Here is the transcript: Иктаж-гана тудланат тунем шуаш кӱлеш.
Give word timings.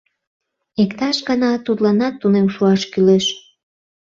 Иктаж-гана 0.83 1.51
тудланат 1.65 2.15
тунем 2.21 2.47
шуаш 2.55 2.81
кӱлеш. 2.91 3.25